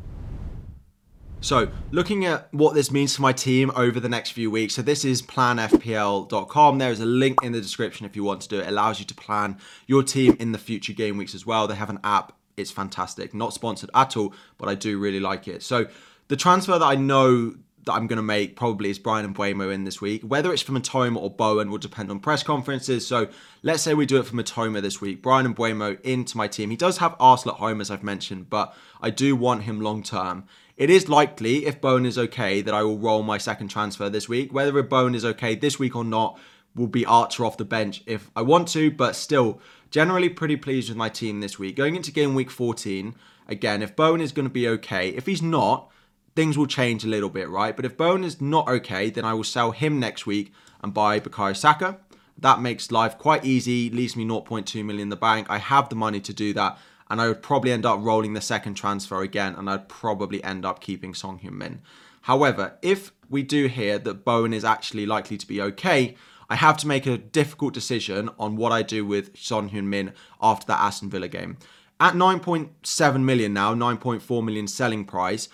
So, 1.43 1.71
looking 1.91 2.27
at 2.27 2.53
what 2.53 2.75
this 2.75 2.91
means 2.91 3.17
for 3.17 3.23
my 3.23 3.33
team 3.33 3.73
over 3.75 3.99
the 3.99 4.11
next 4.11 4.33
few 4.33 4.51
weeks. 4.51 4.75
So, 4.75 4.83
this 4.83 5.07
is 5.07 5.23
planfpl.com. 5.23 6.79
There 6.79 6.93
is 6.93 7.01
a 7.01 7.07
link 7.07 7.39
in 7.43 7.53
the 7.53 7.61
description 7.63 8.05
if 8.05 8.15
you 8.15 8.25
want 8.25 8.43
to 8.43 8.49
do 8.49 8.59
it. 8.59 8.65
It 8.65 8.69
allows 8.69 9.01
you 9.01 9.07
to 9.07 9.15
plan 9.15 9.57
your 9.87 10.03
team 10.03 10.37
in 10.39 10.53
the 10.53 10.59
future 10.59 10.93
game 10.93 11.17
weeks 11.17 11.35
as 11.35 11.47
well. 11.47 11.67
They 11.67 11.77
have 11.77 11.89
an 11.89 12.01
app, 12.05 12.35
it's 12.59 12.71
fantastic. 12.71 13.33
Not 13.33 13.55
sponsored 13.55 13.89
at 13.95 14.19
all, 14.19 14.35
but 14.59 14.69
I 14.69 14.75
do 14.75 14.99
really 14.99 15.21
like 15.21 15.49
it. 15.49 15.63
So, 15.63 15.87
the 16.29 16.37
transfer 16.37 16.79
that 16.79 16.85
I 16.85 16.95
know 16.95 17.55
that 17.85 17.93
I'm 17.93 18.07
going 18.07 18.19
to 18.19 18.23
make 18.23 18.57
probably 18.57 18.91
is 18.91 18.99
Bryan 18.99 19.25
and 19.25 19.35
Mbeumo 19.35 19.73
in 19.73 19.85
this 19.85 20.01
week. 20.01 20.23
Whether 20.23 20.53
it's 20.53 20.63
for 20.63 20.73
Mitoma 20.73 21.17
or 21.17 21.31
Bowen 21.31 21.71
will 21.71 21.79
depend 21.79 22.11
on 22.11 22.21
press 22.21 22.43
conferences. 22.43 23.07
So 23.07 23.29
let's 23.63 23.83
say 23.83 23.95
we 23.95 24.07
do 24.07 24.19
it 24.19 24.27
for 24.27 24.37
Mitoma 24.37 24.83
this 24.83 25.01
week. 25.01 25.23
Bryan 25.23 25.47
and 25.47 25.57
Mbeumo 25.57 26.01
into 26.03 26.37
my 26.37 26.47
team. 26.47 26.71
He 26.71 26.77
does 26.77 26.99
have 26.99 27.17
Arsenal 27.19 27.55
at 27.55 27.61
home, 27.61 27.81
as 27.81 27.91
I've 27.91 28.05
mentioned, 28.05 28.51
but 28.51 28.75
I 29.01 29.11
do 29.11 29.35
want 29.35 29.63
him 29.63 29.81
long 29.81 30.03
term. 30.03 30.45
It 30.81 30.89
is 30.89 31.11
likely, 31.11 31.67
if 31.67 31.79
Bowen 31.79 32.07
is 32.07 32.17
okay, 32.17 32.63
that 32.63 32.73
I 32.73 32.83
will 32.83 32.97
roll 32.97 33.23
my 33.23 33.37
second 33.37 33.69
transfer 33.69 34.09
this 34.09 34.31
week. 34.31 34.51
Whether 34.51 34.83
Bowen 34.83 35.15
is 35.15 35.27
okay 35.27 35.55
this 35.55 35.79
week 35.79 35.95
or 35.95 36.05
not 36.05 36.41
will 36.75 36.87
be 36.87 37.05
Archer 37.05 37.45
off 37.45 37.59
the 37.59 37.67
bench 37.67 38.03
if 38.07 38.31
I 38.35 38.41
want 38.41 38.67
to, 38.69 38.91
but 38.91 39.15
still, 39.15 39.61
generally 39.91 40.31
pretty 40.31 40.57
pleased 40.57 40.89
with 40.89 40.97
my 40.97 41.11
team 41.11 41.41
this 41.41 41.59
week. 41.59 41.77
Going 41.77 41.97
into 41.97 42.11
game 42.11 42.35
week 42.35 42.51
14, 42.51 43.15
again, 43.47 43.83
if 43.83 43.95
Bowen 43.95 44.23
is 44.23 44.33
going 44.33 44.47
to 44.47 44.51
be 44.51 44.67
okay, 44.69 45.11
if 45.11 45.27
he's 45.27 45.43
not, 45.43 45.91
things 46.35 46.57
will 46.57 46.67
change 46.67 47.05
a 47.05 47.09
little 47.09 47.29
bit, 47.29 47.51
right? 47.51 47.77
But 47.77 47.85
if 47.85 47.99
Bowen 47.99 48.25
is 48.25 48.41
not 48.41 48.67
okay, 48.67 49.11
then 49.11 49.27
I 49.27 49.35
will 49.35 49.45
sell 49.45 49.73
him 49.73 50.01
next 50.01 50.25
week 50.25 50.51
and 50.83 50.95
buy 50.95 51.21
Bukayo 51.21 51.55
Saka. 51.55 51.99
That 52.39 52.63
makes 52.63 52.91
life 52.91 53.19
quite 53.19 53.45
easy, 53.45 53.91
leaves 53.91 54.17
me 54.17 54.25
0.2 54.25 54.83
million 54.83 55.03
in 55.03 55.09
the 55.11 55.17
bank. 55.17 55.47
I 55.51 55.59
have 55.59 55.91
the 55.91 55.95
money 55.95 56.21
to 56.21 56.33
do 56.33 56.55
that 56.55 56.79
and 57.11 57.21
I 57.21 57.27
would 57.27 57.43
probably 57.43 57.73
end 57.73 57.85
up 57.85 57.99
rolling 58.01 58.35
the 58.35 58.41
second 58.41 58.75
transfer 58.75 59.21
again, 59.21 59.57
and 59.57 59.69
I'd 59.69 59.89
probably 59.89 60.43
end 60.45 60.65
up 60.65 60.81
keeping 60.81 61.13
Son 61.13 61.41
Heung-min. 61.41 61.83
However, 62.23 62.79
if 62.81 63.13
we 63.29 63.43
do 63.43 63.67
hear 63.67 63.99
that 63.99 64.25
Bowen 64.25 64.55
is 64.55 64.65
actually 64.65 65.07
likely 65.07 65.37
to 65.37 65.47
be 65.47 65.61
okay, 65.61 66.15
I 66.49 66.57
have 66.57 66.77
to 66.79 66.87
make 66.87 67.07
a 67.07 67.19
difficult 67.19 67.75
decision 67.75 68.31
on 68.39 68.57
what 68.57 68.73
I 68.73 68.83
do 68.83 69.05
with 69.05 69.37
Son 69.37 69.71
Heung-min 69.71 70.13
after 70.41 70.67
that 70.67 70.81
Aston 70.81 71.11
Villa 71.11 71.29
game. 71.29 71.59
At 71.99 72.15
9.7 72.15 73.23
million 73.23 73.53
now, 73.53 73.75
9.4 73.75 74.45
million 74.45 74.67
selling 74.69 75.05
price, 75.05 75.49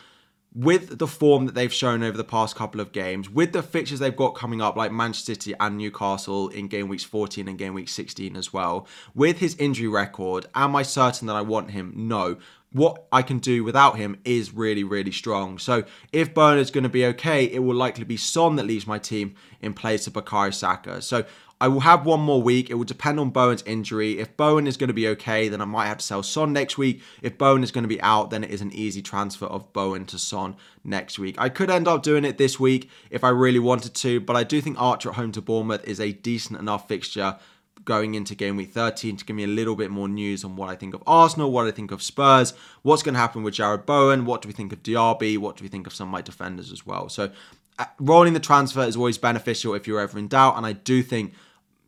with 0.57 0.99
the 0.99 1.07
form 1.07 1.45
that 1.45 1.55
they've 1.55 1.73
shown 1.73 2.03
over 2.03 2.17
the 2.17 2.25
past 2.25 2.57
couple 2.57 2.81
of 2.81 2.91
games, 2.91 3.29
with 3.29 3.53
the 3.53 3.63
fixtures 3.63 3.99
they've 3.99 4.17
got 4.17 4.31
coming 4.31 4.63
up, 4.63 4.75
like 4.75 4.91
Manchester 4.91 5.35
City 5.35 5.55
and 5.61 5.77
Newcastle 5.77 6.49
in 6.49 6.67
game 6.67 6.89
weeks 6.89 7.05
14 7.05 7.47
and 7.47 7.59
game 7.59 7.75
week 7.75 7.91
16 7.91 8.35
as 8.35 8.55
well, 8.55 8.89
with 9.15 9.39
his 9.39 9.55
injury 9.57 9.87
record, 9.87 10.47
am 10.55 10.75
I 10.75 10.83
certain 10.83 11.27
that 11.27 11.37
I 11.37 11.43
want 11.43 11.73
him? 11.73 11.93
No. 11.95 12.39
What 12.73 13.05
I 13.13 13.21
can 13.21 13.39
do 13.39 13.65
without 13.65 13.97
him 13.97 14.19
is 14.25 14.55
really, 14.55 14.83
really 14.83 15.13
strong. 15.13 15.59
So 15.59 15.85
if 16.11 16.33
Bernard's 16.33 16.71
going 16.71 16.85
to 16.85 16.91
be 16.91 17.05
okay, 17.07 17.45
it 17.45 17.59
will 17.59 17.77
likely 17.77 18.05
be 18.05 18.17
Son 18.17 18.57
that 18.57 18.67
leaves 18.67 18.87
my 18.87 18.99
team 18.99 19.35
in 19.61 19.75
place 19.75 20.07
of 20.07 20.15
Bukayo 20.15 20.55
Saka. 20.55 21.03
So 21.03 21.27
I 21.59 21.69
will 21.69 21.81
have 21.81 22.05
one 22.05 22.21
more 22.21 22.43
week. 22.43 22.69
It 22.69 22.75
will 22.75 22.85
depend 22.85 23.19
on 23.19 23.31
Bowen's 23.31 23.63
injury. 23.63 24.19
If 24.19 24.37
Bowen 24.37 24.67
is 24.67 24.77
going 24.77 24.89
to 24.89 24.95
be 24.95 25.09
okay, 25.09 25.49
then 25.49 25.63
I 25.63 25.65
might 25.65 25.87
have 25.87 25.99
to 25.99 26.05
sell 26.05 26.23
Son 26.23 26.53
next 26.53 26.77
week. 26.77 27.03
If 27.23 27.39
Bowen 27.39 27.63
is 27.63 27.71
going 27.71 27.85
to 27.85 27.89
be 27.89 28.01
out, 28.03 28.29
then 28.29 28.45
it 28.45 28.51
is 28.51 28.61
an 28.61 28.73
easy 28.73 29.01
transfer 29.01 29.47
of 29.47 29.73
Bowen 29.73 30.05
to 30.07 30.19
Son 30.19 30.57
next 30.85 31.19
week. 31.19 31.35
I 31.39 31.49
could 31.49 31.71
end 31.71 31.89
up 31.89 32.03
doing 32.03 32.27
it 32.27 32.37
this 32.37 32.61
week 32.61 32.91
if 33.11 33.25
I 33.25 33.31
really 33.31 33.59
wanted 33.59 33.95
to, 33.95 34.21
but 34.21 34.37
I 34.37 34.45
do 34.45 34.61
think 34.61 34.79
Archer 34.79 35.09
at 35.09 35.17
home 35.17 35.33
to 35.33 35.41
Bournemouth 35.41 35.87
is 35.89 35.99
a 35.99 36.13
decent 36.13 36.61
enough 36.61 36.89
fixture 36.89 37.39
going 37.85 38.15
into 38.15 38.35
game 38.35 38.57
week 38.57 38.73
13 38.73 39.17
to 39.17 39.25
give 39.25 39.37
me 39.37 39.45
a 39.45 39.49
little 39.49 39.77
bit 39.77 39.91
more 39.91 40.09
news 40.09 40.45
on 40.45 40.57
what 40.57 40.69
I 40.69 40.75
think 40.75 40.95
of 40.95 41.03
Arsenal, 41.07 41.53
what 41.53 41.67
I 41.67 41.71
think 41.71 41.91
of 41.91 42.03
Spurs, 42.03 42.55
what's 42.83 43.03
going 43.03 43.15
to 43.15 43.21
happen 43.21 43.43
with 43.43 43.55
Jarrod 43.55 43.87
Bowen, 43.87 44.25
what 44.25 44.43
do 44.43 44.49
we 44.49 44.53
think 44.53 44.73
of 44.73 44.83
DRB, 44.83 45.39
what 45.39 45.57
do 45.57 45.63
we 45.63 45.69
think 45.69 45.87
of 45.87 45.95
some 45.95 46.09
of 46.09 46.13
my 46.13 46.23
defenders 46.23 46.73
as 46.73 46.85
well. 46.85 47.09
So 47.09 47.31
uh, 47.79 47.85
rolling 48.01 48.33
the 48.33 48.41
transfer 48.41 48.83
is 48.83 48.97
always 48.97 49.19
beneficial 49.19 49.75
if 49.75 49.87
you're 49.87 50.01
ever 50.01 50.19
in 50.19 50.29
doubt, 50.29 50.57
and 50.57 50.67
I 50.67 50.73
do 50.73 51.03
think 51.03 51.35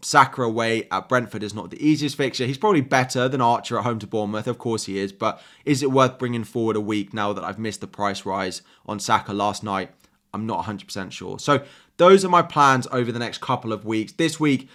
Saka 0.00 0.42
away 0.42 0.86
at 0.90 1.08
Brentford 1.08 1.42
is 1.42 1.54
not 1.54 1.70
the 1.70 1.84
easiest 1.84 2.16
fixture. 2.16 2.46
He's 2.46 2.58
probably 2.58 2.80
better 2.80 3.28
than 3.28 3.40
Archer 3.40 3.78
at 3.78 3.84
home 3.84 3.98
to 3.98 4.06
Bournemouth. 4.06 4.46
Of 4.46 4.58
course 4.58 4.84
he 4.84 4.98
is. 4.98 5.12
But 5.12 5.42
is 5.64 5.82
it 5.82 5.90
worth 5.90 6.18
bringing 6.18 6.44
forward 6.44 6.76
a 6.76 6.80
week 6.80 7.12
now 7.12 7.32
that 7.32 7.42
I've 7.42 7.58
missed 7.58 7.80
the 7.80 7.88
price 7.88 8.24
rise 8.24 8.62
on 8.86 9.00
Saka 9.00 9.32
last 9.32 9.64
night? 9.64 9.90
I'm 10.32 10.46
not 10.46 10.66
100% 10.66 11.10
sure. 11.10 11.38
So 11.38 11.64
those 11.96 12.24
are 12.24 12.28
my 12.28 12.42
plans 12.42 12.86
over 12.92 13.10
the 13.10 13.18
next 13.18 13.40
couple 13.40 13.72
of 13.72 13.84
weeks. 13.84 14.12
This 14.12 14.38
week, 14.38 14.68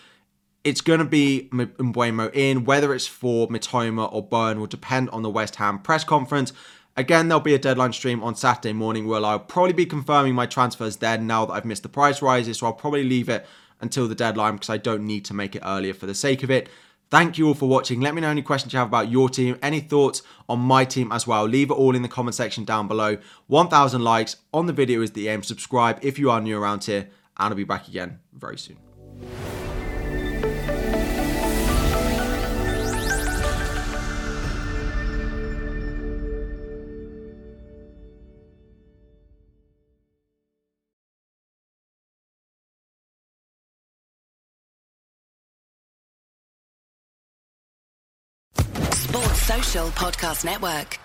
it's 0.64 0.82
going 0.82 1.00
to 1.00 1.06
be 1.06 1.50
Mbeumo 1.52 2.34
in. 2.34 2.66
Whether 2.66 2.94
it's 2.94 3.08
for 3.08 3.48
Mitoma 3.48 4.12
or 4.12 4.26
Bowen 4.26 4.60
will 4.60 4.68
depend 4.68 5.10
on 5.10 5.22
the 5.22 5.30
West 5.30 5.56
Ham 5.58 5.80
press 5.80 6.04
conference. 6.04 6.54
Again, 6.96 7.28
there'll 7.28 7.42
be 7.42 7.56
a 7.56 7.60
deadline 7.60 7.92
stream 7.92 8.24
on 8.24 8.36
Saturday 8.36 8.72
morning 8.72 9.08
where 9.08 9.24
I'll 9.26 9.40
probably 9.40 9.74
be 9.74 9.86
confirming 9.86 10.36
my 10.36 10.46
transfers 10.46 10.98
then 10.98 11.26
now 11.26 11.46
that 11.46 11.54
I've 11.54 11.66
missed 11.66 11.84
the 11.84 11.90
price 11.90 12.22
rises. 12.22 12.60
So 12.60 12.68
I'll 12.68 12.74
probably 12.74 13.04
leave 13.04 13.30
it 13.30 13.46
until 13.82 14.08
the 14.08 14.16
deadline 14.16 14.54
because 14.54 14.70
I 14.70 14.78
don't 14.78 15.06
need 15.06 15.26
to 15.26 15.34
make 15.34 15.56
it 15.56 15.64
earlier 15.66 15.94
for 15.94 16.06
the 16.06 16.16
sake 16.16 16.44
of 16.44 16.52
it. 16.52 16.70
Thank 17.10 17.38
you 17.38 17.48
all 17.48 17.54
for 17.54 17.68
watching. 17.68 18.00
Let 18.00 18.16
me 18.16 18.22
know 18.22 18.30
any 18.30 18.42
questions 18.42 18.74
you 18.74 18.80
have 18.80 18.88
about 18.88 19.12
your 19.12 19.30
team, 19.30 19.58
any 19.62 19.82
thoughts 19.82 20.24
on 20.48 20.60
my 20.60 20.86
team 20.86 21.12
as 21.12 21.28
well. 21.28 21.46
Leave 21.46 21.70
it 21.70 21.74
all 21.74 21.96
in 21.96 22.02
the 22.02 22.08
comment 22.08 22.36
section 22.36 22.64
down 22.64 22.88
below. 22.88 23.18
1,000 23.48 24.02
likes 24.02 24.38
on 24.54 24.66
the 24.66 24.74
video 24.74 25.02
is 25.02 25.12
the 25.12 25.28
aim. 25.28 25.44
Subscribe 25.44 26.00
if 26.02 26.18
you 26.18 26.32
are 26.32 26.42
new 26.42 26.58
around 26.58 26.84
here, 26.86 27.10
and 27.38 27.50
I'll 27.50 27.56
be 27.56 27.66
back 27.66 27.88
again 27.88 28.20
very 28.34 28.58
soon. 28.58 28.78
Podcast 49.74 50.46
Network. 50.46 51.03